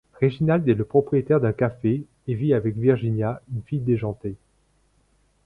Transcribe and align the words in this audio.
Réginald 0.19 0.67
est 0.67 0.73
le 0.73 0.83
propriétaire 0.83 1.39
d'un 1.39 1.53
café 1.53 2.03
et 2.27 2.33
vit 2.33 2.55
avec 2.55 2.75
Virginia, 2.75 3.39
une 3.53 3.61
fille 3.61 3.81
déjantée. 3.81 4.35